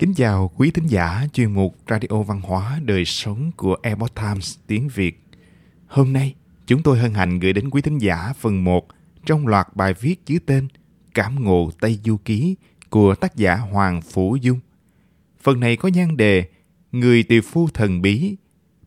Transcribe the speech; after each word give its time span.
Kính 0.00 0.14
chào 0.14 0.50
quý 0.56 0.70
thính 0.70 0.86
giả 0.86 1.26
chuyên 1.32 1.54
mục 1.54 1.76
Radio 1.90 2.22
Văn 2.22 2.40
hóa 2.40 2.80
Đời 2.84 3.04
Sống 3.04 3.50
của 3.56 3.76
Epoch 3.82 4.14
Times 4.14 4.58
tiếng 4.66 4.88
Việt. 4.88 5.22
Hôm 5.86 6.12
nay, 6.12 6.34
chúng 6.66 6.82
tôi 6.82 6.98
hân 6.98 7.14
hạnh 7.14 7.38
gửi 7.38 7.52
đến 7.52 7.70
quý 7.70 7.82
thính 7.82 7.98
giả 7.98 8.32
phần 8.40 8.64
1 8.64 8.88
trong 9.26 9.46
loạt 9.46 9.66
bài 9.74 9.94
viết 10.00 10.20
dưới 10.26 10.38
tên 10.46 10.68
Cảm 11.14 11.44
ngộ 11.44 11.70
Tây 11.80 11.98
Du 12.04 12.16
Ký 12.16 12.56
của 12.90 13.14
tác 13.14 13.36
giả 13.36 13.56
Hoàng 13.56 14.02
Phủ 14.02 14.36
Dung. 14.36 14.60
Phần 15.40 15.60
này 15.60 15.76
có 15.76 15.88
nhan 15.88 16.16
đề 16.16 16.48
Người 16.92 17.22
tiều 17.22 17.42
phu 17.42 17.68
thần 17.68 18.02
bí, 18.02 18.36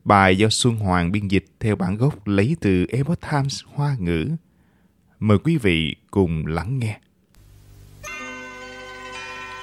bài 0.03 0.37
do 0.37 0.49
Xuân 0.49 0.75
Hoàng 0.75 1.11
biên 1.11 1.27
dịch 1.27 1.45
theo 1.59 1.75
bản 1.75 1.97
gốc 1.97 2.27
lấy 2.27 2.55
từ 2.61 2.85
Epoch 2.89 3.19
Times 3.31 3.61
Hoa 3.73 3.95
ngữ. 3.99 4.29
Mời 5.19 5.37
quý 5.43 5.57
vị 5.57 5.95
cùng 6.11 6.45
lắng 6.47 6.79
nghe. 6.79 6.99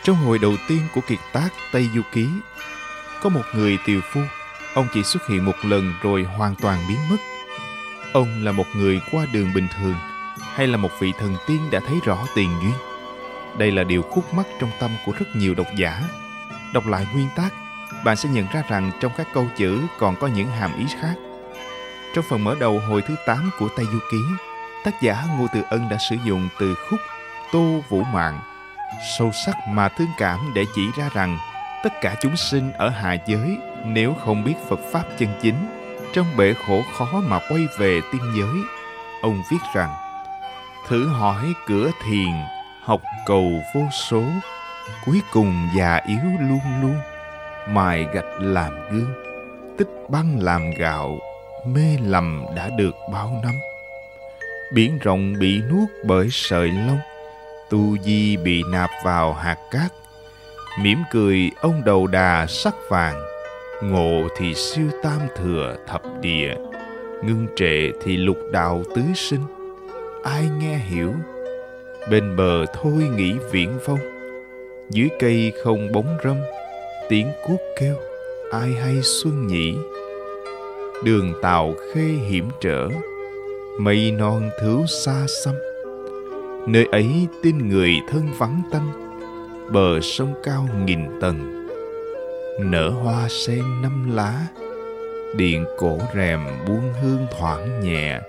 Trong 0.05 0.17
hồi 0.17 0.39
đầu 0.39 0.53
tiên 0.69 0.81
của 0.95 1.01
kiệt 1.01 1.19
tác 1.33 1.49
Tây 1.73 1.89
Du 1.95 2.03
Ký, 2.13 2.29
có 3.23 3.29
một 3.29 3.43
người 3.55 3.79
tiều 3.87 4.01
phu. 4.13 4.21
Ông 4.75 4.87
chỉ 4.95 5.03
xuất 5.03 5.27
hiện 5.27 5.45
một 5.45 5.57
lần 5.63 5.93
rồi 6.03 6.23
hoàn 6.23 6.55
toàn 6.55 6.79
biến 6.89 6.99
mất. 7.11 7.17
Ông 8.13 8.45
là 8.45 8.53
một 8.53 8.67
người 8.75 9.01
qua 9.13 9.27
đường 9.33 9.55
bình 9.55 9.69
thường 9.79 9.95
hay 10.55 10.67
là 10.67 10.77
một 10.77 10.91
vị 11.01 11.13
thần 11.19 11.37
tiên 11.47 11.61
đã 11.71 11.81
thấy 11.87 11.97
rõ 12.05 12.27
tiền 12.35 12.51
duyên. 12.63 12.75
Đây 13.59 13.73
là 13.73 13.85
điều 13.85 14.03
khúc 14.03 14.35
mắc 14.35 14.47
trong 14.61 14.71
tâm 14.81 14.91
của 15.07 15.13
rất 15.13 15.27
nhiều 15.35 15.55
độc 15.55 15.67
giả. 15.77 16.03
Đọc 16.75 16.87
lại 16.87 17.07
nguyên 17.13 17.29
tác, 17.37 17.51
bạn 18.05 18.17
sẽ 18.17 18.29
nhận 18.29 18.47
ra 18.53 18.63
rằng 18.69 18.91
trong 19.01 19.13
các 19.17 19.29
câu 19.35 19.49
chữ 19.57 19.81
còn 19.99 20.17
có 20.17 20.27
những 20.27 20.49
hàm 20.49 20.79
ý 20.79 20.85
khác. 21.01 21.15
Trong 22.15 22.25
phần 22.29 22.45
mở 22.45 22.57
đầu 22.61 22.79
hồi 22.79 23.03
thứ 23.03 23.15
8 23.27 23.51
của 23.59 23.69
Tây 23.77 23.87
Du 23.93 23.99
Ký, 24.11 24.19
tác 24.85 25.03
giả 25.03 25.25
Ngô 25.39 25.47
Từ 25.55 25.63
Ân 25.71 25.89
đã 25.89 25.97
sử 26.11 26.17
dụng 26.25 26.49
từ 26.59 26.75
khúc 26.75 27.01
Tô 27.53 27.83
Vũ 27.89 28.03
Mạng 28.03 28.41
sâu 29.19 29.33
sắc 29.33 29.57
mà 29.69 29.89
thương 29.89 30.11
cảm 30.19 30.53
để 30.55 30.65
chỉ 30.75 30.83
ra 30.97 31.09
rằng 31.15 31.39
tất 31.83 32.01
cả 32.01 32.15
chúng 32.21 32.37
sinh 32.37 32.73
ở 32.73 32.89
hạ 32.89 33.17
giới 33.27 33.59
nếu 33.85 34.15
không 34.25 34.45
biết 34.45 34.55
Phật 34.69 34.81
Pháp 34.93 35.05
chân 35.19 35.29
chính, 35.43 35.67
trong 36.13 36.27
bể 36.37 36.55
khổ 36.67 36.83
khó 36.97 37.23
mà 37.25 37.39
quay 37.49 37.67
về 37.79 38.01
tiên 38.13 38.23
giới. 38.39 38.63
Ông 39.23 39.43
viết 39.51 39.59
rằng, 39.75 39.95
thử 40.89 41.09
hỏi 41.09 41.45
cửa 41.67 41.91
thiền, 42.05 42.33
học 42.83 43.01
cầu 43.27 43.51
vô 43.75 43.83
số, 44.11 44.23
cuối 45.07 45.23
cùng 45.33 45.69
già 45.77 46.01
yếu 46.07 46.31
luôn 46.41 46.61
luôn, 46.83 46.97
mài 47.69 48.07
gạch 48.13 48.41
làm 48.41 48.73
gương, 48.91 49.15
tích 49.79 49.91
băng 50.09 50.39
làm 50.41 50.71
gạo, 50.71 51.19
mê 51.67 51.99
lầm 52.03 52.45
đã 52.57 52.69
được 52.69 52.97
bao 53.13 53.41
năm. 53.43 53.55
Biển 54.73 54.99
rộng 54.99 55.35
bị 55.41 55.63
nuốt 55.71 55.89
bởi 56.07 56.29
sợi 56.31 56.69
lông, 56.69 57.01
tu 57.71 57.97
di 58.05 58.37
bị 58.37 58.63
nạp 58.71 58.91
vào 59.05 59.33
hạt 59.33 59.57
cát. 59.71 59.93
Mỉm 60.83 60.99
cười, 61.13 61.51
ông 61.61 61.85
đầu 61.85 62.07
đà 62.07 62.47
sắc 62.47 62.75
vàng. 62.89 63.23
Ngộ 63.83 64.29
thì 64.37 64.55
siêu 64.55 64.87
tam 65.03 65.21
thừa 65.37 65.77
thập 65.87 66.03
địa. 66.21 66.55
Ngưng 67.25 67.47
trệ 67.57 67.91
thì 68.03 68.17
lục 68.17 68.39
đạo 68.53 68.83
tứ 68.95 69.03
sinh. 69.15 69.41
Ai 70.23 70.49
nghe 70.59 70.79
hiểu? 70.79 71.13
Bên 72.11 72.37
bờ 72.37 72.67
thôi 72.67 73.03
nghĩ 73.17 73.35
viễn 73.51 73.79
vông. 73.85 73.99
Dưới 74.91 75.09
cây 75.19 75.53
không 75.65 75.93
bóng 75.93 76.19
râm. 76.25 76.37
Tiếng 77.09 77.33
cuốc 77.47 77.61
kêu, 77.81 77.97
ai 78.51 78.73
hay 78.73 79.03
xuân 79.03 79.47
nhỉ? 79.47 79.75
Đường 81.05 81.33
tàu 81.43 81.75
khê 81.95 82.03
hiểm 82.03 82.49
trở. 82.61 82.89
Mây 83.79 84.11
non 84.11 84.51
thứu 84.61 84.87
xa 84.87 85.27
xăm 85.45 85.55
nơi 86.73 86.89
ấy 86.93 87.29
tin 87.43 87.69
người 87.69 88.01
thân 88.09 88.29
vắng 88.39 88.63
tanh, 88.71 88.91
bờ 89.73 90.01
sông 90.01 90.35
cao 90.43 90.69
nghìn 90.85 91.21
tầng. 91.21 91.67
Nở 92.61 92.91
hoa 92.91 93.29
sen 93.29 93.83
năm 93.83 94.11
lá, 94.17 94.47
điện 95.37 95.65
cổ 95.79 95.99
rèm 96.15 96.41
buông 96.69 96.93
hương 97.03 97.27
thoảng 97.39 97.81
nhẹ. 97.81 98.21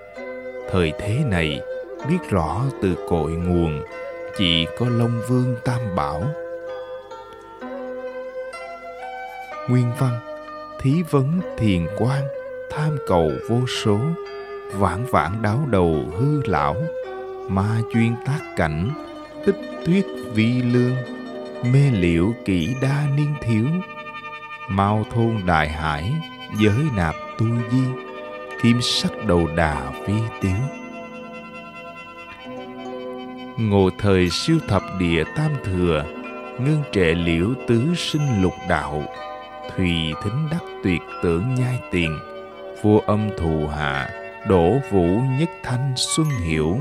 Thời 0.70 0.92
thế 0.98 1.24
này, 1.30 1.60
biết 2.08 2.18
rõ 2.30 2.62
từ 2.82 2.94
cội 3.08 3.30
nguồn, 3.30 3.82
chỉ 4.38 4.66
có 4.78 4.86
long 4.88 5.20
vương 5.28 5.56
tam 5.64 5.80
bảo. 5.96 6.24
Nguyên 9.68 9.92
văn, 9.98 10.18
thí 10.80 11.02
vấn 11.10 11.40
thiền 11.58 11.86
quan 11.98 12.22
tham 12.70 12.96
cầu 13.06 13.30
vô 13.48 13.66
số 13.66 13.98
vãn 14.72 15.04
vãn 15.10 15.42
đáo 15.42 15.58
đầu 15.70 16.04
hư 16.18 16.42
lão 16.44 16.76
ma 17.48 17.80
chuyên 17.92 18.14
tác 18.26 18.40
cảnh, 18.56 18.90
tích 19.46 19.60
tuyết 19.86 20.06
vi 20.34 20.62
lương, 20.62 20.96
mê 21.72 21.90
liệu 21.90 22.34
kỹ 22.44 22.74
đa 22.82 23.06
niên 23.16 23.34
thiếu. 23.40 23.66
Mau 24.68 25.04
thôn 25.10 25.36
đại 25.46 25.68
hải, 25.68 26.12
giới 26.60 26.84
nạp 26.96 27.14
tu 27.38 27.46
di, 27.72 27.84
kim 28.62 28.78
sắc 28.82 29.12
đầu 29.26 29.48
đà 29.56 29.92
phi 30.06 30.14
tiếu 30.40 30.56
ngộ 33.70 33.90
thời 33.98 34.30
siêu 34.30 34.58
thập 34.68 34.82
địa 34.98 35.24
tam 35.36 35.50
thừa, 35.64 36.04
ngưng 36.58 36.82
trệ 36.92 37.14
liễu 37.14 37.46
tứ 37.68 37.94
sinh 37.96 38.42
lục 38.42 38.54
đạo. 38.68 39.02
Thùy 39.76 39.88
thính 40.22 40.48
đắc 40.50 40.62
tuyệt 40.84 41.00
tưởng 41.22 41.54
nhai 41.54 41.80
tiền, 41.90 42.18
vua 42.82 42.98
âm 42.98 43.30
thù 43.38 43.66
hạ, 43.66 44.10
đổ 44.48 44.78
vũ 44.90 45.20
nhất 45.38 45.50
thanh 45.62 45.92
xuân 45.96 46.26
hiểu 46.44 46.78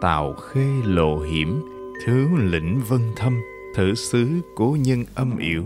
tào 0.00 0.34
khê 0.34 0.66
lộ 0.84 1.20
hiểm, 1.20 1.62
thứ 2.06 2.28
lĩnh 2.36 2.80
vân 2.88 3.00
thâm, 3.16 3.40
thử 3.76 3.94
xứ 3.94 4.28
cố 4.56 4.76
nhân 4.80 5.04
âm 5.14 5.38
yểu. 5.38 5.64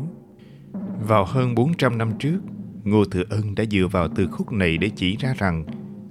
Vào 1.09 1.25
hơn 1.25 1.55
400 1.55 1.99
năm 1.99 2.13
trước, 2.19 2.39
Ngô 2.85 3.05
Thừa 3.05 3.25
Ân 3.31 3.55
đã 3.55 3.65
dựa 3.71 3.87
vào 3.91 4.09
từ 4.17 4.27
khúc 4.27 4.53
này 4.53 4.79
để 4.79 4.91
chỉ 4.97 5.17
ra 5.17 5.35
rằng, 5.39 5.65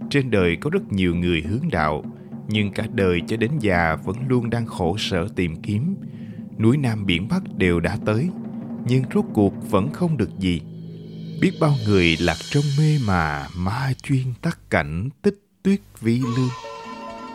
trên 0.09 0.31
đời 0.31 0.55
có 0.55 0.69
rất 0.69 0.91
nhiều 0.91 1.15
người 1.15 1.41
hướng 1.41 1.69
đạo, 1.71 2.03
nhưng 2.47 2.71
cả 2.71 2.87
đời 2.93 3.21
cho 3.27 3.37
đến 3.37 3.51
già 3.59 3.95
vẫn 4.05 4.15
luôn 4.27 4.49
đang 4.49 4.65
khổ 4.65 4.97
sở 4.97 5.27
tìm 5.35 5.55
kiếm. 5.55 5.95
Núi 6.59 6.77
Nam 6.77 7.05
biển 7.05 7.27
Bắc 7.27 7.57
đều 7.57 7.79
đã 7.79 7.97
tới, 8.05 8.29
nhưng 8.87 9.03
rốt 9.13 9.25
cuộc 9.33 9.53
vẫn 9.71 9.89
không 9.93 10.17
được 10.17 10.39
gì. 10.39 10.61
Biết 11.41 11.51
bao 11.61 11.73
người 11.85 12.17
lạc 12.19 12.37
trong 12.39 12.63
mê 12.79 12.99
mà 13.07 13.47
ma 13.57 13.93
chuyên 14.03 14.25
tắc 14.41 14.69
cảnh 14.69 15.09
tích 15.21 15.39
tuyết 15.63 15.79
vi 16.01 16.19
lương 16.19 16.72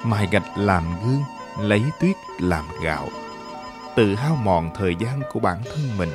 mài 0.05 0.29
gạch 0.31 0.59
làm 0.59 0.85
gương, 1.05 1.23
lấy 1.61 1.83
tuyết 2.01 2.17
làm 2.41 2.65
gạo. 2.83 3.09
Tự 3.97 4.15
hao 4.15 4.37
mòn 4.37 4.71
thời 4.75 4.97
gian 4.99 5.21
của 5.33 5.41
bản 5.41 5.63
thân 5.65 5.99
mình. 5.99 6.11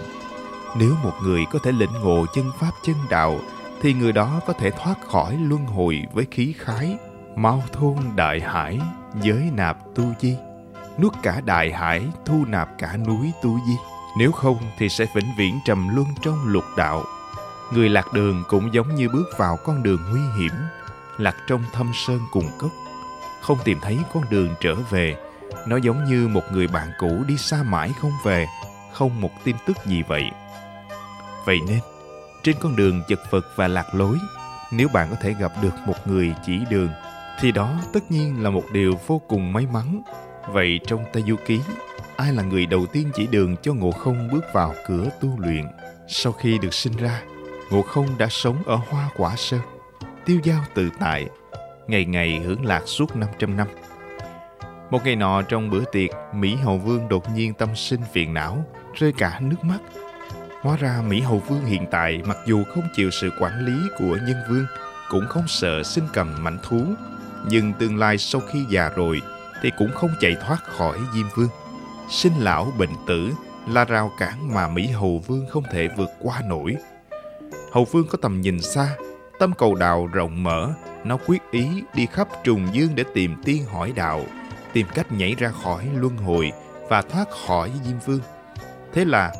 Nếu 0.77 0.95
một 1.03 1.13
người 1.23 1.45
có 1.51 1.59
thể 1.63 1.71
lĩnh 1.71 1.93
ngộ 1.93 2.25
chân 2.35 2.51
pháp 2.59 2.71
chân 2.83 2.95
đạo, 3.09 3.39
thì 3.81 3.93
người 3.93 4.11
đó 4.11 4.41
có 4.47 4.53
thể 4.53 4.71
thoát 4.71 5.01
khỏi 5.01 5.37
luân 5.41 5.65
hồi 5.65 6.01
với 6.13 6.25
khí 6.31 6.53
khái, 6.57 6.97
mau 7.35 7.63
thôn 7.71 7.95
đại 8.15 8.41
hải, 8.41 8.79
giới 9.21 9.49
nạp 9.53 9.77
tu 9.95 10.03
di. 10.19 10.37
Nuốt 10.99 11.13
cả 11.23 11.41
đại 11.45 11.73
hải, 11.73 12.07
thu 12.25 12.45
nạp 12.47 12.69
cả 12.77 12.97
núi 12.97 13.31
tu 13.43 13.59
di. 13.67 13.75
Nếu 14.17 14.31
không 14.31 14.57
thì 14.77 14.89
sẽ 14.89 15.05
vĩnh 15.15 15.33
viễn 15.37 15.59
trầm 15.65 15.95
luân 15.95 16.07
trong 16.21 16.47
lục 16.47 16.65
đạo. 16.77 17.03
Người 17.71 17.89
lạc 17.89 18.13
đường 18.13 18.43
cũng 18.47 18.73
giống 18.73 18.95
như 18.95 19.09
bước 19.09 19.29
vào 19.37 19.57
con 19.57 19.83
đường 19.83 20.01
nguy 20.11 20.21
hiểm, 20.41 20.53
lạc 21.17 21.35
trong 21.47 21.63
thâm 21.73 21.91
sơn 21.93 22.19
cùng 22.31 22.49
cốc 22.57 22.71
không 23.43 23.57
tìm 23.63 23.79
thấy 23.81 23.99
con 24.13 24.23
đường 24.29 24.49
trở 24.61 24.75
về. 24.75 25.15
Nó 25.67 25.77
giống 25.77 26.05
như 26.05 26.27
một 26.27 26.43
người 26.51 26.67
bạn 26.67 26.87
cũ 26.99 27.23
đi 27.27 27.37
xa 27.37 27.63
mãi 27.63 27.91
không 28.01 28.11
về, 28.23 28.47
không 28.93 29.21
một 29.21 29.31
tin 29.43 29.55
tức 29.65 29.77
gì 29.85 30.03
vậy. 30.07 30.31
Vậy 31.45 31.59
nên, 31.67 31.79
trên 32.43 32.55
con 32.59 32.75
đường 32.75 33.01
chật 33.07 33.19
vật 33.29 33.45
và 33.55 33.67
lạc 33.67 33.95
lối, 33.95 34.17
nếu 34.71 34.87
bạn 34.93 35.07
có 35.09 35.15
thể 35.21 35.33
gặp 35.39 35.51
được 35.61 35.73
một 35.85 36.07
người 36.07 36.33
chỉ 36.45 36.59
đường, 36.69 36.89
thì 37.39 37.51
đó 37.51 37.73
tất 37.93 38.11
nhiên 38.11 38.43
là 38.43 38.49
một 38.49 38.63
điều 38.71 38.99
vô 39.07 39.21
cùng 39.27 39.53
may 39.53 39.65
mắn. 39.73 40.01
Vậy 40.47 40.79
trong 40.87 41.05
tây 41.13 41.23
du 41.27 41.35
ký 41.45 41.61
ai 42.15 42.33
là 42.33 42.43
người 42.43 42.65
đầu 42.65 42.85
tiên 42.85 43.11
chỉ 43.15 43.27
đường 43.27 43.55
cho 43.61 43.73
ngộ 43.73 43.91
không 43.91 44.29
bước 44.31 44.43
vào 44.53 44.73
cửa 44.87 45.09
tu 45.21 45.39
luyện? 45.39 45.65
Sau 46.07 46.31
khi 46.31 46.57
được 46.57 46.73
sinh 46.73 46.97
ra, 46.97 47.21
ngộ 47.71 47.81
không 47.81 48.07
đã 48.17 48.27
sống 48.29 48.63
ở 48.65 48.75
hoa 48.75 49.09
quả 49.17 49.35
sơn, 49.35 49.61
tiêu 50.25 50.39
dao 50.45 50.63
tự 50.73 50.89
tại 50.99 51.27
ngày 51.87 52.05
ngày 52.05 52.39
hưởng 52.45 52.65
lạc 52.65 52.81
suốt 52.85 53.15
500 53.15 53.57
năm. 53.57 53.67
Một 54.89 55.05
ngày 55.05 55.15
nọ 55.15 55.41
trong 55.41 55.69
bữa 55.69 55.83
tiệc, 55.91 56.09
Mỹ 56.33 56.55
Hầu 56.55 56.77
Vương 56.77 57.07
đột 57.07 57.23
nhiên 57.35 57.53
tâm 57.53 57.75
sinh 57.75 58.01
phiền 58.13 58.33
não, 58.33 58.65
rơi 58.93 59.13
cả 59.17 59.39
nước 59.41 59.63
mắt. 59.63 59.79
Hóa 60.61 60.77
ra 60.77 61.01
Mỹ 61.07 61.19
Hầu 61.19 61.39
Vương 61.39 61.65
hiện 61.65 61.85
tại 61.91 62.21
mặc 62.25 62.37
dù 62.45 62.63
không 62.63 62.83
chịu 62.95 63.09
sự 63.11 63.29
quản 63.39 63.65
lý 63.65 63.73
của 63.97 64.17
nhân 64.27 64.37
vương, 64.49 64.65
cũng 65.09 65.25
không 65.29 65.47
sợ 65.47 65.83
sinh 65.83 66.03
cầm 66.13 66.43
mảnh 66.43 66.57
thú, 66.63 66.81
nhưng 67.47 67.73
tương 67.73 67.97
lai 67.97 68.17
sau 68.17 68.41
khi 68.41 68.65
già 68.69 68.89
rồi 68.95 69.21
thì 69.61 69.71
cũng 69.77 69.91
không 69.91 70.09
chạy 70.19 70.35
thoát 70.45 70.63
khỏi 70.63 70.97
Diêm 71.13 71.25
Vương. 71.35 71.49
Sinh 72.09 72.33
lão 72.39 72.73
bệnh 72.77 72.93
tử 73.07 73.31
là 73.67 73.85
rào 73.85 74.11
cản 74.19 74.53
mà 74.53 74.67
Mỹ 74.67 74.87
Hầu 74.87 75.23
Vương 75.27 75.45
không 75.49 75.63
thể 75.71 75.87
vượt 75.97 76.09
qua 76.19 76.41
nổi. 76.45 76.75
Hầu 77.71 77.85
Vương 77.85 78.07
có 78.07 78.17
tầm 78.21 78.41
nhìn 78.41 78.61
xa, 78.61 78.95
tâm 79.39 79.53
cầu 79.53 79.75
đạo 79.75 80.09
rộng 80.13 80.43
mở, 80.43 80.73
nó 81.03 81.17
quyết 81.27 81.41
ý 81.51 81.83
đi 81.93 82.05
khắp 82.05 82.27
trùng 82.43 82.67
dương 82.71 82.95
để 82.95 83.03
tìm 83.13 83.35
tiên 83.45 83.65
hỏi 83.65 83.93
đạo, 83.95 84.25
tìm 84.73 84.87
cách 84.93 85.11
nhảy 85.11 85.35
ra 85.37 85.51
khỏi 85.63 85.87
luân 85.95 86.17
hồi 86.17 86.51
và 86.89 87.01
thoát 87.01 87.25
khỏi 87.47 87.71
Diêm 87.83 87.99
Vương. 88.05 88.21
Thế 88.93 89.05
là 89.05 89.33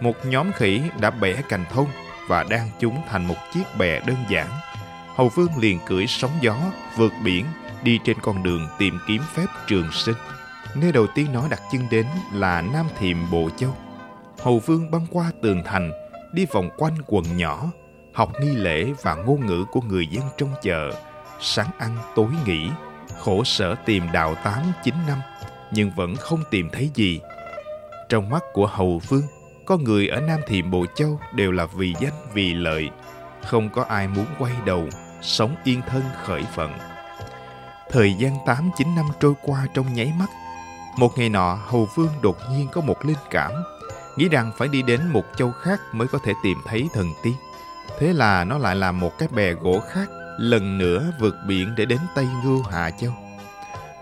một 0.00 0.26
nhóm 0.26 0.52
khỉ 0.52 0.82
đã 1.00 1.10
bẻ 1.10 1.42
cành 1.48 1.64
thông 1.70 1.86
và 2.28 2.44
đang 2.50 2.68
chúng 2.78 3.00
thành 3.08 3.26
một 3.26 3.36
chiếc 3.54 3.64
bè 3.78 4.00
đơn 4.00 4.16
giản. 4.30 4.48
Hầu 5.14 5.28
Vương 5.28 5.58
liền 5.58 5.78
cưỡi 5.86 6.06
sóng 6.06 6.30
gió, 6.40 6.56
vượt 6.96 7.12
biển, 7.24 7.46
đi 7.82 7.98
trên 8.04 8.16
con 8.22 8.42
đường 8.42 8.68
tìm 8.78 8.98
kiếm 9.08 9.22
phép 9.34 9.46
trường 9.66 9.92
sinh. 9.92 10.16
Nơi 10.74 10.92
đầu 10.92 11.06
tiên 11.14 11.26
nó 11.32 11.48
đặt 11.48 11.60
chân 11.72 11.82
đến 11.90 12.06
là 12.32 12.62
Nam 12.62 12.86
Thiềm 12.98 13.30
Bộ 13.30 13.50
Châu. 13.56 13.76
Hầu 14.38 14.58
Vương 14.58 14.90
băng 14.90 15.06
qua 15.10 15.32
tường 15.42 15.62
thành, 15.64 15.92
đi 16.32 16.46
vòng 16.52 16.70
quanh 16.76 16.94
quần 17.06 17.36
nhỏ, 17.36 17.70
học 18.12 18.32
nghi 18.40 18.50
lễ 18.50 18.92
và 19.02 19.14
ngôn 19.14 19.46
ngữ 19.46 19.64
của 19.72 19.80
người 19.80 20.06
dân 20.06 20.24
trong 20.38 20.50
chợ, 20.62 20.90
sáng 21.40 21.70
ăn 21.78 21.96
tối 22.14 22.28
nghỉ, 22.46 22.70
khổ 23.18 23.44
sở 23.44 23.74
tìm 23.74 24.12
đào 24.12 24.34
tám 24.34 24.62
chín 24.84 24.94
năm, 25.06 25.18
nhưng 25.72 25.90
vẫn 25.96 26.16
không 26.16 26.42
tìm 26.50 26.70
thấy 26.72 26.90
gì. 26.94 27.20
Trong 28.08 28.30
mắt 28.30 28.42
của 28.52 28.66
Hầu 28.66 29.00
Vương, 29.08 29.22
có 29.66 29.76
người 29.76 30.08
ở 30.08 30.20
Nam 30.20 30.40
Thiềm 30.46 30.70
Bộ 30.70 30.86
Châu 30.94 31.20
đều 31.34 31.52
là 31.52 31.66
vì 31.66 31.94
danh 32.00 32.26
vì 32.32 32.54
lợi, 32.54 32.90
không 33.46 33.70
có 33.70 33.82
ai 33.82 34.08
muốn 34.08 34.26
quay 34.38 34.52
đầu, 34.66 34.88
sống 35.22 35.56
yên 35.64 35.80
thân 35.88 36.02
khởi 36.24 36.42
phận. 36.42 36.72
Thời 37.90 38.14
gian 38.14 38.36
tám 38.46 38.70
chín 38.76 38.94
năm 38.96 39.04
trôi 39.20 39.34
qua 39.42 39.66
trong 39.74 39.94
nháy 39.94 40.12
mắt, 40.18 40.26
một 40.96 41.18
ngày 41.18 41.28
nọ 41.28 41.54
Hầu 41.54 41.88
Vương 41.94 42.12
đột 42.22 42.36
nhiên 42.50 42.68
có 42.72 42.80
một 42.80 43.04
linh 43.04 43.16
cảm, 43.30 43.52
nghĩ 44.16 44.28
rằng 44.28 44.52
phải 44.56 44.68
đi 44.68 44.82
đến 44.82 45.00
một 45.08 45.24
châu 45.36 45.52
khác 45.52 45.80
mới 45.92 46.08
có 46.08 46.18
thể 46.24 46.32
tìm 46.42 46.58
thấy 46.66 46.88
thần 46.92 47.12
tiên. 47.22 47.34
Thế 47.98 48.12
là 48.12 48.44
nó 48.44 48.58
lại 48.58 48.76
làm 48.76 49.00
một 49.00 49.18
cái 49.18 49.28
bè 49.28 49.52
gỗ 49.52 49.80
khác, 49.90 50.10
lần 50.38 50.78
nữa 50.78 51.12
vượt 51.20 51.34
biển 51.46 51.74
để 51.76 51.84
đến 51.84 51.98
Tây 52.14 52.26
Ngưu 52.44 52.62
hà 52.62 52.90
Châu. 52.90 53.12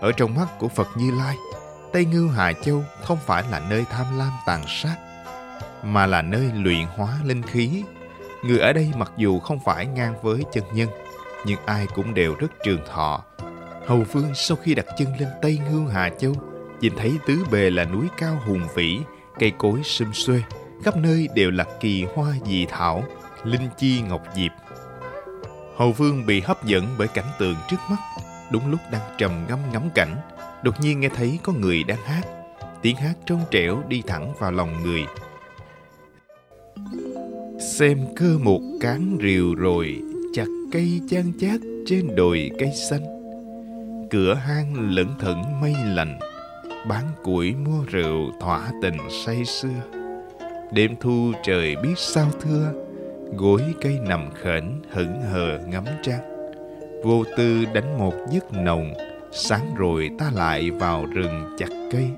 Ở 0.01 0.11
trong 0.11 0.35
mắt 0.35 0.47
của 0.59 0.67
Phật 0.67 0.87
Như 0.95 1.11
Lai, 1.11 1.35
Tây 1.93 2.05
Ngưu 2.05 2.29
hà 2.29 2.53
Châu 2.53 2.83
không 3.03 3.17
phải 3.25 3.43
là 3.51 3.59
nơi 3.69 3.85
tham 3.91 4.17
lam 4.17 4.31
tàn 4.45 4.63
sát, 4.67 4.95
mà 5.83 6.05
là 6.05 6.21
nơi 6.21 6.51
luyện 6.55 6.85
hóa 6.95 7.19
linh 7.25 7.41
khí. 7.41 7.83
Người 8.43 8.59
ở 8.59 8.73
đây 8.73 8.91
mặc 8.97 9.11
dù 9.17 9.39
không 9.39 9.59
phải 9.59 9.85
ngang 9.85 10.13
với 10.21 10.43
chân 10.53 10.63
nhân, 10.73 10.89
nhưng 11.45 11.59
ai 11.65 11.87
cũng 11.95 12.13
đều 12.13 12.35
rất 12.35 12.47
trường 12.63 12.81
thọ. 12.93 13.23
Hầu 13.87 13.99
Vương 14.11 14.35
sau 14.35 14.57
khi 14.63 14.75
đặt 14.75 14.85
chân 14.97 15.07
lên 15.19 15.29
Tây 15.41 15.59
Ngưu 15.69 15.87
hà 15.87 16.09
Châu, 16.09 16.33
nhìn 16.81 16.93
thấy 16.97 17.17
tứ 17.27 17.45
bề 17.51 17.69
là 17.69 17.85
núi 17.85 18.07
cao 18.17 18.41
hùng 18.45 18.67
vĩ, 18.75 18.99
cây 19.39 19.51
cối 19.57 19.83
sum 19.83 20.11
xuê, 20.11 20.41
khắp 20.83 20.97
nơi 20.97 21.27
đều 21.33 21.51
là 21.51 21.65
kỳ 21.79 22.05
hoa 22.15 22.33
dị 22.45 22.65
thảo, 22.65 23.03
linh 23.43 23.69
chi 23.77 24.01
ngọc 24.01 24.23
diệp. 24.35 24.51
Hầu 25.75 25.91
Vương 25.91 26.25
bị 26.25 26.41
hấp 26.41 26.65
dẫn 26.65 26.85
bởi 26.97 27.07
cảnh 27.07 27.31
tượng 27.39 27.55
trước 27.69 27.77
mắt, 27.89 27.97
đúng 28.51 28.71
lúc 28.71 28.79
đang 28.91 29.01
trầm 29.17 29.31
ngâm 29.49 29.59
ngắm 29.73 29.89
cảnh, 29.95 30.15
đột 30.63 30.81
nhiên 30.81 30.99
nghe 30.99 31.09
thấy 31.09 31.39
có 31.43 31.53
người 31.53 31.83
đang 31.83 32.01
hát. 32.05 32.21
Tiếng 32.81 32.95
hát 32.95 33.13
trong 33.25 33.41
trẻo 33.51 33.83
đi 33.87 34.03
thẳng 34.07 34.33
vào 34.39 34.51
lòng 34.51 34.83
người. 34.83 35.05
Xem 37.59 37.99
cơ 38.15 38.37
một 38.37 38.61
cán 38.81 39.17
rìu 39.21 39.55
rồi, 39.55 40.01
chặt 40.33 40.47
cây 40.71 41.01
chan 41.09 41.33
chát 41.39 41.59
trên 41.85 42.15
đồi 42.15 42.51
cây 42.59 42.71
xanh. 42.89 43.17
Cửa 44.11 44.33
hang 44.33 44.89
lững 44.89 45.15
thững 45.19 45.61
mây 45.61 45.75
lạnh, 45.85 46.19
bán 46.87 47.03
củi 47.23 47.55
mua 47.55 47.83
rượu 47.87 48.31
thỏa 48.41 48.71
tình 48.81 48.97
say 49.25 49.45
sưa. 49.45 49.81
Đêm 50.71 50.95
thu 50.99 51.31
trời 51.43 51.75
biết 51.75 51.93
sao 51.97 52.31
thưa, 52.41 52.73
gối 53.35 53.61
cây 53.81 53.99
nằm 54.07 54.29
khển 54.33 54.63
hững 54.91 55.21
hờ 55.21 55.59
ngắm 55.67 55.83
trăng. 56.03 56.51
Vô 57.03 57.23
tư 57.37 57.65
đánh 57.73 57.97
một 57.97 58.13
giấc 58.31 58.53
nồng, 58.53 58.93
sáng 59.31 59.75
rồi 59.75 60.09
ta 60.19 60.31
lại 60.35 60.71
vào 60.71 61.05
rừng 61.05 61.55
chặt 61.57 61.69
cây. 61.91 62.09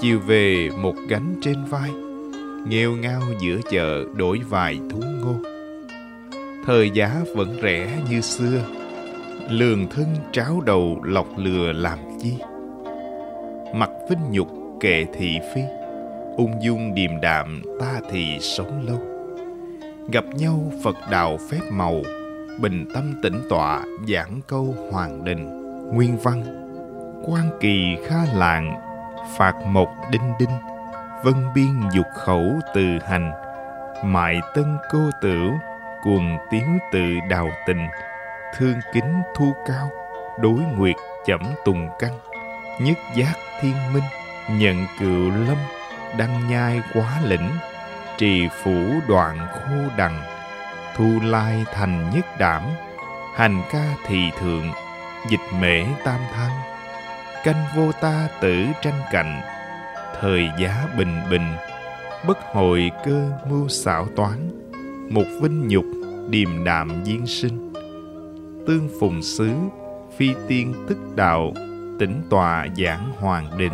Chiều 0.00 0.18
về 0.18 0.68
một 0.78 0.94
gánh 1.08 1.34
trên 1.42 1.64
vai, 1.64 1.90
nghèo 2.68 2.92
ngao 2.92 3.22
giữa 3.40 3.58
chợ 3.70 4.04
đổi 4.14 4.40
vài 4.48 4.78
thú 4.90 5.00
ngô. 5.22 5.34
Thời 6.66 6.90
giá 6.90 7.20
vẫn 7.34 7.58
rẻ 7.62 8.02
như 8.10 8.20
xưa, 8.20 8.64
lường 9.50 9.86
thân 9.86 10.06
tráo 10.32 10.60
đầu 10.60 11.00
lọc 11.04 11.26
lừa 11.38 11.72
làm 11.72 11.98
chi 12.22 12.32
mặt 13.74 13.90
vinh 14.10 14.30
nhục 14.30 14.48
kệ 14.80 15.04
thị 15.14 15.38
phi 15.54 15.60
ung 16.36 16.52
dung 16.62 16.94
điềm 16.94 17.20
đạm 17.20 17.62
ta 17.80 18.00
thì 18.10 18.38
sống 18.40 18.86
lâu 18.86 19.15
gặp 20.12 20.24
nhau 20.34 20.72
phật 20.84 20.96
đạo 21.10 21.38
phép 21.50 21.60
màu, 21.70 22.02
bình 22.60 22.86
tâm 22.94 23.14
tĩnh 23.22 23.42
tọa, 23.48 23.82
giảng 24.08 24.40
câu 24.46 24.74
hoàng 24.92 25.24
đình. 25.24 25.62
Nguyên 25.94 26.18
văn, 26.18 26.44
quan 27.26 27.50
kỳ 27.60 27.96
kha 28.06 28.16
lạng 28.34 28.80
phạt 29.36 29.54
mộc 29.66 29.88
đinh 30.10 30.32
đinh, 30.38 30.58
vân 31.24 31.34
biên 31.54 31.88
dục 31.94 32.06
khẩu 32.14 32.44
từ 32.74 32.98
hành. 33.08 33.32
Mại 34.04 34.40
tân 34.54 34.64
cô 34.92 34.98
tửu 35.22 35.52
cuồng 36.04 36.36
tiếng 36.50 36.78
tự 36.92 37.04
đào 37.30 37.48
tình. 37.66 37.86
Thương 38.56 38.78
kính 38.92 39.22
thu 39.36 39.52
cao, 39.66 39.90
đối 40.40 40.58
nguyệt 40.76 40.96
chẩm 41.26 41.40
tùng 41.64 41.88
canh 41.98 42.18
nhất 42.80 42.98
giác 43.14 43.34
thiên 43.60 43.74
minh, 43.92 44.02
nhận 44.58 44.86
cựu 45.00 45.30
lâm, 45.30 45.56
đăng 46.18 46.48
nhai 46.48 46.82
quá 46.94 47.20
lĩnh 47.24 47.50
trì 48.18 48.48
phủ 48.62 49.00
đoạn 49.08 49.38
khô 49.52 49.96
đằng, 49.96 50.22
thu 50.96 51.20
lai 51.22 51.64
thành 51.72 52.10
nhất 52.14 52.26
đảm, 52.38 52.62
hành 53.34 53.62
ca 53.72 53.94
thị 54.06 54.30
thượng, 54.40 54.70
dịch 55.28 55.60
mễ 55.60 55.84
tam 56.04 56.20
thăng. 56.34 56.50
Canh 57.44 57.64
vô 57.76 57.92
ta 58.00 58.28
tử 58.40 58.66
tranh 58.82 59.00
cạnh, 59.12 59.40
thời 60.20 60.48
giá 60.58 60.86
bình 60.98 61.20
bình, 61.30 61.56
bất 62.26 62.38
hồi 62.52 62.90
cơ 63.04 63.30
mưu 63.50 63.68
xảo 63.68 64.06
toán, 64.16 64.50
một 65.10 65.24
vinh 65.42 65.68
nhục 65.68 65.84
điềm 66.30 66.64
đạm 66.64 67.04
duyên 67.04 67.26
sinh. 67.26 67.72
Tương 68.66 68.88
phùng 69.00 69.22
xứ, 69.22 69.50
phi 70.16 70.34
tiên 70.48 70.74
tức 70.88 70.98
đạo, 71.16 71.52
tĩnh 71.98 72.22
tòa 72.30 72.66
giảng 72.76 73.12
hoàng 73.18 73.58
đình. 73.58 73.72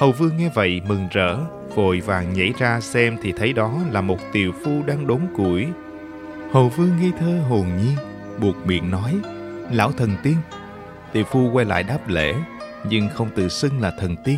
Hầu 0.00 0.12
vương 0.12 0.36
nghe 0.36 0.50
vậy 0.54 0.80
mừng 0.88 1.08
rỡ 1.10 1.36
vội 1.74 2.00
vàng 2.00 2.32
nhảy 2.32 2.52
ra 2.58 2.80
xem 2.80 3.16
thì 3.22 3.32
thấy 3.32 3.52
đó 3.52 3.74
là 3.90 4.00
một 4.00 4.18
tiều 4.32 4.52
phu 4.64 4.82
đang 4.86 5.06
đốn 5.06 5.20
củi. 5.36 5.66
Hầu 6.52 6.68
vương 6.68 6.96
nghi 7.00 7.10
thơ 7.18 7.40
hồn 7.48 7.66
nhiên 7.76 7.96
buộc 8.40 8.66
miệng 8.66 8.90
nói, 8.90 9.14
lão 9.70 9.92
thần 9.92 10.16
tiên. 10.22 10.36
Tiều 11.12 11.24
phu 11.24 11.50
quay 11.50 11.66
lại 11.66 11.82
đáp 11.82 12.08
lễ, 12.08 12.34
nhưng 12.88 13.08
không 13.08 13.30
tự 13.36 13.48
xưng 13.48 13.80
là 13.80 13.92
thần 13.98 14.16
tiên. 14.16 14.36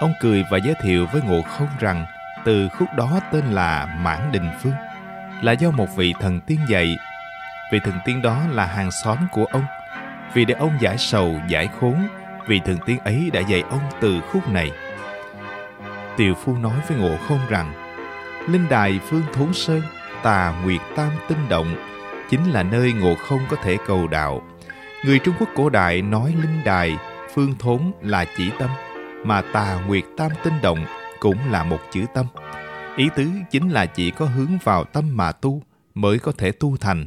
Ông 0.00 0.12
cười 0.20 0.44
và 0.50 0.58
giới 0.64 0.74
thiệu 0.82 1.06
với 1.12 1.22
ngộ 1.22 1.42
không 1.42 1.68
rằng, 1.80 2.06
từ 2.44 2.68
khúc 2.68 2.88
đó 2.96 3.20
tên 3.32 3.44
là 3.44 3.98
mãn 4.00 4.32
đình 4.32 4.50
phương, 4.62 4.72
là 5.42 5.52
do 5.52 5.70
một 5.70 5.96
vị 5.96 6.14
thần 6.20 6.40
tiên 6.40 6.58
dạy. 6.68 6.96
Vị 7.72 7.78
thần 7.84 7.94
tiên 8.04 8.22
đó 8.22 8.42
là 8.50 8.66
hàng 8.66 8.90
xóm 8.90 9.18
của 9.32 9.44
ông. 9.44 9.64
Vì 10.34 10.44
để 10.44 10.54
ông 10.54 10.72
giải 10.80 10.98
sầu, 10.98 11.40
giải 11.48 11.68
khốn, 11.80 12.08
vị 12.46 12.60
thần 12.64 12.78
tiên 12.86 12.98
ấy 13.04 13.30
đã 13.32 13.40
dạy 13.40 13.62
ông 13.70 13.82
từ 14.00 14.20
khúc 14.20 14.48
này 14.48 14.70
tiều 16.16 16.34
phu 16.34 16.56
nói 16.56 16.80
với 16.88 16.98
ngộ 16.98 17.16
không 17.28 17.38
rằng, 17.48 17.72
linh 18.48 18.68
đài 18.68 19.00
phương 19.08 19.22
thốn 19.32 19.54
sơn, 19.54 19.82
tà 20.22 20.54
nguyệt 20.64 20.80
tam 20.96 21.10
tinh 21.28 21.48
động, 21.48 21.76
chính 22.30 22.50
là 22.50 22.62
nơi 22.62 22.92
ngộ 22.92 23.14
không 23.14 23.40
có 23.50 23.56
thể 23.56 23.76
cầu 23.86 24.06
đạo. 24.06 24.42
Người 25.04 25.18
trung 25.18 25.34
quốc 25.38 25.48
cổ 25.54 25.70
đại 25.70 26.02
nói 26.02 26.34
linh 26.42 26.64
đài 26.64 26.96
phương 27.34 27.54
thốn 27.58 27.92
là 28.02 28.24
chỉ 28.36 28.50
tâm, 28.58 28.70
mà 29.24 29.42
tà 29.52 29.78
nguyệt 29.86 30.04
tam 30.16 30.30
tinh 30.44 30.54
động 30.62 30.86
cũng 31.20 31.50
là 31.50 31.64
một 31.64 31.78
chữ 31.92 32.04
tâm. 32.14 32.26
Ý 32.96 33.08
tứ 33.16 33.30
chính 33.50 33.68
là 33.68 33.86
chỉ 33.86 34.10
có 34.10 34.26
hướng 34.26 34.58
vào 34.64 34.84
tâm 34.84 35.16
mà 35.16 35.32
tu 35.32 35.62
mới 35.94 36.18
có 36.18 36.32
thể 36.38 36.52
tu 36.52 36.76
thành. 36.76 37.06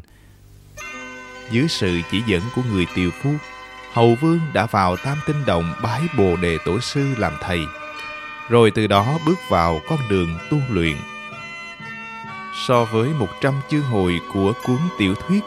Dưới 1.51 1.67
sự 1.67 2.01
chỉ 2.11 2.21
dẫn 2.27 2.41
của 2.55 2.61
người 2.71 2.87
tiều 2.95 3.09
phu, 3.23 3.29
hầu 3.93 4.15
vương 4.21 4.39
đã 4.53 4.65
vào 4.65 4.95
tam 4.95 5.17
tinh 5.25 5.45
động 5.45 5.73
bái 5.83 6.01
bồ 6.17 6.35
đề 6.35 6.57
tổ 6.65 6.79
sư 6.79 7.15
làm 7.17 7.33
thầy 7.41 7.59
rồi 8.53 8.71
từ 8.71 8.87
đó 8.87 9.19
bước 9.25 9.39
vào 9.49 9.81
con 9.87 9.99
đường 10.09 10.37
tu 10.49 10.57
luyện 10.69 10.95
so 12.67 12.85
với 12.85 13.09
một 13.19 13.27
trăm 13.41 13.53
chương 13.69 13.81
hồi 13.81 14.19
của 14.33 14.53
cuốn 14.63 14.77
tiểu 14.97 15.15
thuyết 15.15 15.43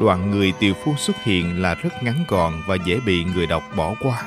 đoạn 0.00 0.30
người 0.30 0.52
tiều 0.58 0.74
phu 0.74 0.94
xuất 0.96 1.16
hiện 1.24 1.62
là 1.62 1.74
rất 1.74 2.02
ngắn 2.02 2.24
gọn 2.28 2.52
và 2.66 2.76
dễ 2.84 3.00
bị 3.06 3.24
người 3.24 3.46
đọc 3.46 3.62
bỏ 3.76 3.94
qua 4.02 4.22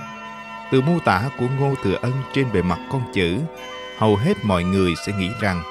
từ 0.72 0.82
mô 0.82 1.00
tả 1.06 1.30
của 1.40 1.48
ngô 1.60 1.76
thừa 1.84 1.98
ân 2.02 2.12
trên 2.34 2.52
bề 2.54 2.62
mặt 2.62 2.80
con 2.92 3.02
chữ 3.14 3.40
hầu 3.98 4.16
hết 4.16 4.34
mọi 4.44 4.64
người 4.64 4.94
sẽ 5.06 5.14
nghĩ 5.14 5.30
rằng 5.42 5.64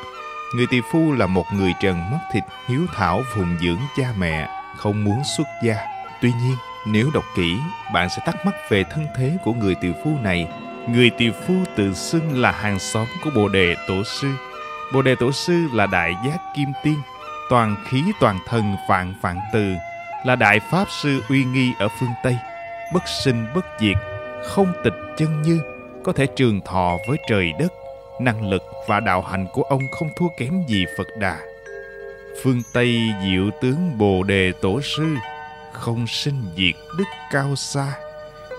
người 0.55 0.67
tiều 0.67 0.83
phu 0.93 1.13
là 1.13 1.27
một 1.27 1.45
người 1.53 1.73
trần 1.81 2.11
mất 2.11 2.19
thịt 2.33 2.45
hiếu 2.69 2.87
thảo 2.95 3.23
phụng 3.35 3.57
dưỡng 3.61 3.81
cha 3.97 4.13
mẹ 4.19 4.49
không 4.77 5.05
muốn 5.05 5.23
xuất 5.37 5.47
gia. 5.65 5.77
Tuy 6.23 6.33
nhiên, 6.43 6.57
nếu 6.87 7.11
đọc 7.15 7.25
kỹ, 7.37 7.57
bạn 7.93 8.09
sẽ 8.09 8.23
thắc 8.27 8.47
mắc 8.47 8.55
về 8.69 8.85
thân 8.91 9.07
thế 9.17 9.37
của 9.45 9.53
người 9.53 9.75
tiều 9.75 9.93
phu 10.05 10.19
này. 10.23 10.49
Người 10.93 11.11
tỳ 11.11 11.31
phu 11.31 11.55
tự 11.77 11.95
xưng 11.95 12.41
là 12.41 12.53
hàng 12.53 12.79
xóm 12.79 13.07
của 13.25 13.31
Bồ 13.35 13.49
Đề 13.49 13.77
Tổ 13.89 14.03
Sư. 14.05 14.29
Bồ 14.93 15.03
Đề 15.03 15.15
Tổ 15.15 15.33
Sư 15.33 15.55
là 15.73 15.87
đại 15.87 16.15
giác 16.27 16.39
kim 16.57 16.69
tiên, 16.85 16.99
toàn 17.51 17.77
khí 17.89 18.03
toàn 18.21 18.39
thần 18.47 18.77
vạn 18.89 19.15
vạn 19.23 19.41
từ, 19.53 19.75
là 20.25 20.37
đại 20.37 20.61
pháp 20.71 20.85
sư 21.03 21.21
uy 21.29 21.45
nghi 21.45 21.73
ở 21.79 21.89
phương 22.01 22.09
Tây, 22.23 22.37
bất 22.95 23.03
sinh 23.25 23.47
bất 23.55 23.67
diệt, 23.81 23.97
không 24.45 24.73
tịch 24.85 24.95
chân 25.17 25.43
như, 25.43 25.61
có 26.05 26.13
thể 26.13 26.27
trường 26.27 26.61
thọ 26.61 26.97
với 27.09 27.19
trời 27.29 27.53
đất, 27.59 27.73
năng 28.21 28.51
lực 28.51 28.63
và 28.87 29.01
đạo 29.01 29.23
hành 29.23 29.47
của 29.53 29.63
ông 29.63 29.83
không 29.99 30.09
thua 30.17 30.29
kém 30.39 30.63
gì 30.69 30.85
Phật 30.99 31.09
Đà. 31.19 31.39
Phương 32.43 32.63
Tây 32.73 32.99
diệu 33.23 33.51
tướng 33.61 33.99
Bồ 33.99 34.23
Đề 34.23 34.53
Tổ 34.63 34.81
Sư, 34.81 35.15
không 35.73 36.07
sinh 36.07 36.43
diệt 36.57 36.75
đức 36.99 37.05
cao 37.33 37.57
xa, 37.57 37.93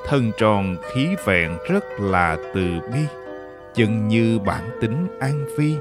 thân 0.06 0.32
tròn 0.38 0.75
khí 0.91 1.08
vẹn 1.25 1.58
rất 1.70 1.84
là 2.00 2.38
từ 2.53 2.65
bi, 2.94 3.00
chân 3.75 4.08
như 4.08 4.39
bản 4.46 4.70
tính 4.82 5.08
an 5.20 5.46
phi, 5.58 5.75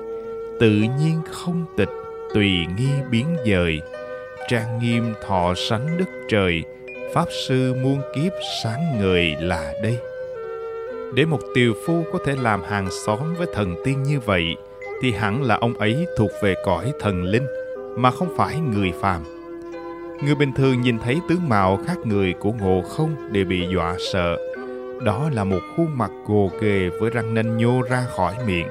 tự 0.60 0.70
nhiên 0.70 1.20
không 1.30 1.64
tịch, 1.76 1.88
tùy 2.34 2.50
nghi 2.78 2.90
biến 3.10 3.36
dời, 3.46 3.80
trang 4.48 4.78
nghiêm 4.82 5.14
thọ 5.26 5.54
sánh 5.56 5.98
đức 5.98 6.26
trời, 6.28 6.62
pháp 7.14 7.24
sư 7.48 7.74
muôn 7.82 8.00
kiếp 8.14 8.32
sáng 8.62 8.98
người 9.00 9.36
là 9.40 9.72
đây. 9.82 9.98
Để 11.14 11.24
một 11.24 11.40
tiều 11.54 11.72
phu 11.86 12.04
có 12.12 12.18
thể 12.24 12.34
làm 12.36 12.62
hàng 12.62 12.88
xóm 13.06 13.34
với 13.38 13.46
thần 13.54 13.74
tiên 13.84 14.02
như 14.02 14.20
vậy 14.20 14.44
thì 15.02 15.12
hẳn 15.12 15.42
là 15.42 15.54
ông 15.54 15.74
ấy 15.74 16.06
thuộc 16.16 16.30
về 16.42 16.54
cõi 16.64 16.92
thần 17.00 17.24
linh 17.24 17.46
mà 17.96 18.10
không 18.10 18.28
phải 18.36 18.60
người 18.60 18.92
phàm 19.00 19.37
người 20.22 20.34
bình 20.34 20.52
thường 20.52 20.80
nhìn 20.80 20.98
thấy 20.98 21.20
tướng 21.28 21.48
mạo 21.48 21.78
khác 21.86 21.96
người 22.04 22.34
của 22.40 22.52
ngộ 22.52 22.82
không 22.82 23.32
đều 23.32 23.44
bị 23.44 23.66
dọa 23.74 23.96
sợ. 24.12 24.36
Đó 25.04 25.30
là 25.32 25.44
một 25.44 25.60
khuôn 25.76 25.98
mặt 25.98 26.10
gồ 26.26 26.50
ghề 26.60 26.88
với 27.00 27.10
răng 27.10 27.34
nanh 27.34 27.56
nhô 27.56 27.82
ra 27.90 28.06
khỏi 28.16 28.34
miệng. 28.46 28.68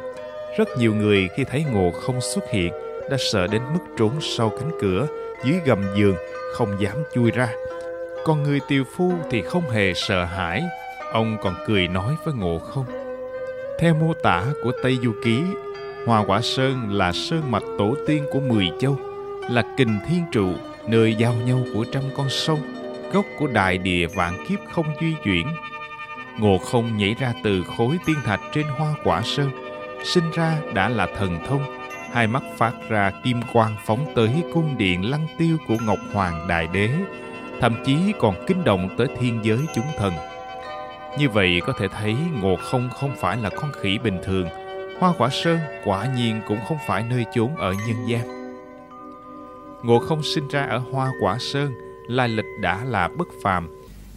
Rất 0.57 0.67
nhiều 0.77 0.95
người 0.95 1.29
khi 1.37 1.43
thấy 1.43 1.65
ngộ 1.73 1.91
không 1.91 2.21
xuất 2.21 2.43
hiện 2.51 2.73
đã 3.09 3.17
sợ 3.19 3.47
đến 3.47 3.61
mức 3.73 3.79
trốn 3.97 4.11
sau 4.21 4.49
cánh 4.49 4.71
cửa, 4.81 5.07
dưới 5.45 5.59
gầm 5.65 5.83
giường, 5.97 6.15
không 6.53 6.69
dám 6.79 6.97
chui 7.13 7.31
ra. 7.31 7.49
Còn 8.25 8.43
người 8.43 8.59
tiều 8.67 8.83
phu 8.95 9.13
thì 9.31 9.41
không 9.41 9.69
hề 9.69 9.93
sợ 9.93 10.25
hãi. 10.25 10.63
Ông 11.13 11.37
còn 11.41 11.55
cười 11.67 11.87
nói 11.87 12.15
với 12.25 12.33
ngộ 12.33 12.59
không, 12.59 12.85
theo 13.79 13.93
mô 13.93 14.13
tả 14.13 14.45
của 14.63 14.71
tây 14.83 14.97
du 15.03 15.11
ký 15.23 15.41
hoa 16.05 16.23
quả 16.27 16.41
sơn 16.41 16.91
là 16.91 17.11
sơn 17.11 17.51
mạch 17.51 17.63
tổ 17.77 17.95
tiên 18.07 18.25
của 18.31 18.39
mười 18.39 18.71
châu, 18.79 18.97
là 19.49 19.63
kình 19.77 19.99
thiên 20.07 20.21
trụ 20.31 20.49
nơi 20.87 21.15
giao 21.15 21.33
nhau 21.33 21.59
của 21.73 21.85
trăm 21.91 22.03
con 22.17 22.29
sông, 22.29 22.59
gốc 23.11 23.25
của 23.39 23.47
đại 23.47 23.77
địa 23.77 24.07
vạn 24.07 24.45
kiếp 24.49 24.59
không 24.71 24.85
duy 25.01 25.13
chuyển 25.23 25.47
ngộ 26.37 26.57
không 26.57 26.97
nhảy 26.97 27.15
ra 27.19 27.33
từ 27.43 27.63
khối 27.63 27.97
tiên 28.05 28.15
thạch 28.25 28.41
trên 28.53 28.65
hoa 28.65 28.93
quả 29.03 29.21
sơn, 29.21 29.49
sinh 30.03 30.31
ra 30.33 30.59
đã 30.73 30.89
là 30.89 31.07
thần 31.17 31.39
thông 31.47 31.61
hai 32.11 32.27
mắt 32.27 32.43
phát 32.57 32.73
ra 32.89 33.11
kim 33.23 33.41
quang 33.53 33.75
phóng 33.85 34.05
tới 34.15 34.29
cung 34.53 34.77
điện 34.77 35.09
lăng 35.09 35.27
tiêu 35.37 35.57
của 35.67 35.77
ngọc 35.85 35.99
hoàng 36.13 36.47
đại 36.47 36.67
đế, 36.73 36.89
thậm 37.61 37.75
chí 37.85 37.97
còn 38.19 38.35
kinh 38.47 38.63
động 38.63 38.89
tới 38.97 39.07
thiên 39.19 39.39
giới 39.43 39.59
chúng 39.75 39.85
thần 39.97 40.13
như 41.19 41.29
vậy 41.29 41.61
có 41.65 41.73
thể 41.73 41.87
thấy 41.87 42.15
Ngộ 42.41 42.55
Không 42.55 42.89
không 42.95 43.15
phải 43.15 43.37
là 43.37 43.49
con 43.49 43.71
khỉ 43.81 43.97
bình 44.03 44.19
thường. 44.23 44.47
Hoa 44.99 45.13
quả 45.17 45.29
sơn 45.29 45.59
quả 45.85 46.07
nhiên 46.15 46.41
cũng 46.47 46.59
không 46.67 46.77
phải 46.87 47.03
nơi 47.09 47.25
chốn 47.33 47.55
ở 47.55 47.73
nhân 47.87 48.07
gian. 48.07 48.36
Ngộ 49.83 49.99
Không 49.99 50.23
sinh 50.23 50.47
ra 50.47 50.63
ở 50.63 50.77
Hoa 50.77 51.11
quả 51.21 51.37
sơn, 51.39 51.71
lai 52.07 52.29
lịch 52.29 52.45
đã 52.61 52.83
là 52.85 53.09
bất 53.17 53.27
phàm. 53.43 53.69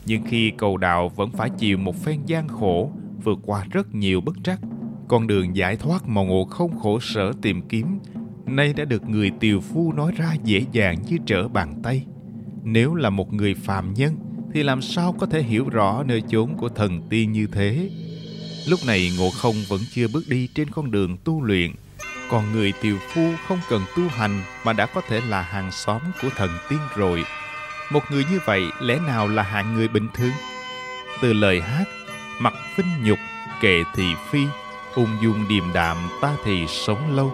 Nhưng 0.06 0.22
khi 0.22 0.52
cầu 0.58 0.76
đạo 0.76 1.08
vẫn 1.08 1.30
phải 1.30 1.50
chịu 1.50 1.78
một 1.78 2.04
phen 2.04 2.20
gian 2.26 2.48
khổ, 2.48 2.90
vượt 3.24 3.38
qua 3.42 3.64
rất 3.70 3.94
nhiều 3.94 4.20
bất 4.20 4.36
trắc. 4.44 4.60
Con 5.08 5.26
đường 5.26 5.56
giải 5.56 5.76
thoát 5.76 6.08
mà 6.08 6.22
Ngộ 6.22 6.44
Không 6.44 6.78
khổ 6.78 7.00
sở 7.00 7.32
tìm 7.42 7.62
kiếm, 7.68 7.98
nay 8.46 8.72
đã 8.72 8.84
được 8.84 9.08
người 9.08 9.30
tiều 9.40 9.60
phu 9.60 9.92
nói 9.92 10.12
ra 10.16 10.34
dễ 10.44 10.64
dàng 10.72 10.98
như 11.08 11.18
trở 11.26 11.48
bàn 11.48 11.74
tay. 11.82 12.06
Nếu 12.64 12.94
là 12.94 13.10
một 13.10 13.32
người 13.32 13.54
phàm 13.54 13.94
nhân, 13.94 14.16
thì 14.54 14.62
làm 14.62 14.82
sao 14.82 15.12
có 15.12 15.26
thể 15.26 15.42
hiểu 15.42 15.68
rõ 15.68 16.02
nơi 16.02 16.22
chốn 16.28 16.56
của 16.56 16.68
thần 16.68 17.02
tiên 17.10 17.32
như 17.32 17.46
thế 17.46 17.90
lúc 18.66 18.80
này 18.86 19.10
ngộ 19.18 19.30
không 19.30 19.54
vẫn 19.68 19.80
chưa 19.90 20.08
bước 20.08 20.24
đi 20.28 20.48
trên 20.54 20.70
con 20.70 20.90
đường 20.90 21.16
tu 21.24 21.42
luyện 21.42 21.70
còn 22.30 22.52
người 22.52 22.72
tiều 22.80 22.96
phu 23.14 23.32
không 23.48 23.60
cần 23.68 23.84
tu 23.96 24.08
hành 24.08 24.42
mà 24.64 24.72
đã 24.72 24.86
có 24.86 25.00
thể 25.08 25.20
là 25.28 25.42
hàng 25.42 25.70
xóm 25.70 26.00
của 26.22 26.28
thần 26.36 26.50
tiên 26.68 26.78
rồi. 26.96 27.24
Một 27.90 28.00
người 28.10 28.24
như 28.30 28.40
vậy 28.44 28.62
lẽ 28.80 28.98
nào 29.06 29.28
là 29.28 29.42
hạng 29.42 29.74
người 29.74 29.88
bình 29.88 30.08
thường? 30.14 30.32
Từ 31.22 31.32
lời 31.32 31.60
hát 31.60 31.84
mặt 32.38 32.54
vinh 32.76 33.02
nhục 33.02 33.18
kệ 33.60 33.82
thì 33.94 34.14
phi 34.30 34.46
ung 34.94 35.16
dung 35.22 35.48
điềm 35.48 35.72
đạm 35.72 35.96
ta 36.20 36.32
thì 36.44 36.66
sống 36.66 37.16
lâu. 37.16 37.32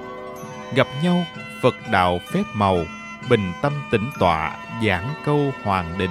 Gặp 0.74 0.86
nhau 1.02 1.26
phật 1.62 1.74
đạo 1.90 2.20
phép 2.32 2.42
màu 2.54 2.84
bình 3.30 3.52
tâm 3.62 3.72
tĩnh 3.90 4.10
tọa 4.18 4.56
giảng 4.86 5.14
câu 5.24 5.52
hoàng 5.64 5.98
đình 5.98 6.10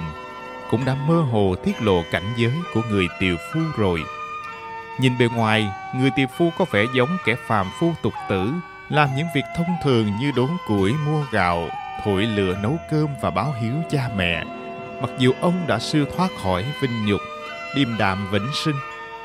cũng 0.70 0.84
đã 0.84 0.94
mơ 0.94 1.20
hồ 1.20 1.54
tiết 1.64 1.82
lộ 1.82 2.02
cảnh 2.10 2.32
giới 2.36 2.52
của 2.74 2.82
người 2.90 3.08
tiều 3.20 3.36
phu 3.52 3.60
rồi. 3.76 4.04
Nhìn 5.00 5.18
bề 5.18 5.28
ngoài, 5.34 5.68
người 5.94 6.10
tiều 6.16 6.26
phu 6.38 6.50
có 6.58 6.64
vẻ 6.70 6.84
giống 6.94 7.16
kẻ 7.24 7.34
phàm 7.46 7.70
phu 7.80 7.94
tục 8.02 8.12
tử, 8.28 8.52
làm 8.88 9.08
những 9.16 9.26
việc 9.34 9.44
thông 9.56 9.76
thường 9.82 10.16
như 10.20 10.32
đốn 10.36 10.50
củi 10.66 10.92
mua 10.92 11.24
gạo, 11.32 11.68
thổi 12.04 12.22
lửa 12.22 12.58
nấu 12.62 12.78
cơm 12.90 13.08
và 13.20 13.30
báo 13.30 13.54
hiếu 13.60 13.74
cha 13.90 14.08
mẹ. 14.16 14.44
Mặc 15.00 15.10
dù 15.18 15.32
ông 15.40 15.66
đã 15.66 15.78
siêu 15.78 16.06
thoát 16.16 16.30
khỏi 16.42 16.64
vinh 16.80 17.06
nhục, 17.06 17.20
điềm 17.76 17.98
đạm 17.98 18.28
vĩnh 18.32 18.48
sinh, 18.64 18.76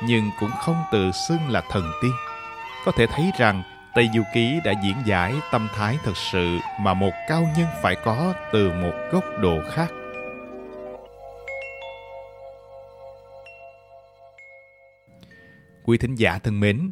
nhưng 0.04 0.30
cũng 0.40 0.52
không 0.52 0.84
tự 0.92 1.12
xưng 1.12 1.50
là 1.50 1.62
thần 1.70 1.92
tiên. 2.02 2.12
Có 2.86 2.92
thể 2.92 3.08
thấy 3.08 3.32
rằng 3.38 3.64
Tây 3.96 4.10
Du 4.14 4.24
Ký 4.34 4.60
đã 4.64 4.74
diễn 4.84 4.96
giải 5.06 5.34
tâm 5.52 5.68
thái 5.76 5.98
thật 6.04 6.18
sự 6.18 6.58
mà 6.80 6.94
một 6.94 7.12
cao 7.28 7.48
nhân 7.58 7.68
phải 7.82 7.96
có 7.96 8.34
từ 8.54 8.72
một 8.72 8.94
góc 9.12 9.24
độ 9.40 9.58
khác. 9.72 9.92
Quý 15.86 15.98
thính 15.98 16.16
giả 16.16 16.40
thân 16.44 16.60
mến, 16.60 16.92